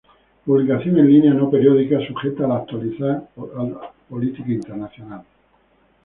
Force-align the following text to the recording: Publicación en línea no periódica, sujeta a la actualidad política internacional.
Publicación 0.45 0.97
en 0.97 1.05
línea 1.07 1.31
no 1.35 1.51
periódica, 1.51 1.99
sujeta 2.07 2.45
a 2.45 2.47
la 2.47 2.55
actualidad 2.55 3.29
política 4.09 4.49
internacional. 4.51 5.23